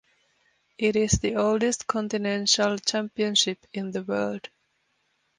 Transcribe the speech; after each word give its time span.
It 0.79 0.95
is 0.95 1.19
the 1.19 1.35
oldest 1.35 1.85
continental 1.85 2.79
championship 2.79 3.59
in 3.71 3.91
the 3.91 4.01
world. 4.01 4.49